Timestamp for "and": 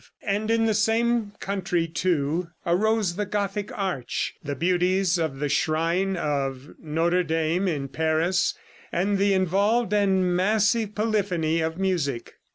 0.23-0.49, 8.91-9.19, 9.93-10.35